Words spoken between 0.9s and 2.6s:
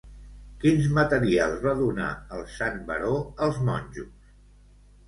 materials va donar el